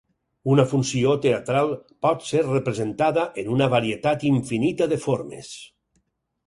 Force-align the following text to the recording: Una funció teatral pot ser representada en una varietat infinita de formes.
Una 0.53 0.63
funció 0.69 1.11
teatral 1.25 1.69
pot 2.07 2.25
ser 2.31 2.41
representada 2.47 3.27
en 3.43 3.53
una 3.59 3.69
varietat 3.77 4.27
infinita 4.35 4.91
de 4.95 5.03
formes. 5.09 5.55